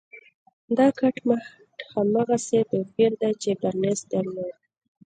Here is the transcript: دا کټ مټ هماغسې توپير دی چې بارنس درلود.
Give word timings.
دا 0.77 0.87
کټ 0.99 1.15
مټ 1.27 1.45
هماغسې 1.91 2.59
توپير 2.71 3.11
دی 3.21 3.31
چې 3.41 3.49
بارنس 3.61 3.99
درلود. 4.11 4.53